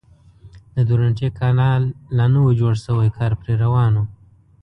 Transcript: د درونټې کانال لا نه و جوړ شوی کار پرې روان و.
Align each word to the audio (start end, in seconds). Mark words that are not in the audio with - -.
د 0.75 0.77
درونټې 0.89 1.29
کانال 1.39 1.83
لا 2.17 2.25
نه 2.33 2.39
و 2.45 2.49
جوړ 2.59 2.73
شوی 2.85 3.09
کار 3.17 3.31
پرې 3.41 3.53
روان 3.63 3.93
و. 3.97 4.01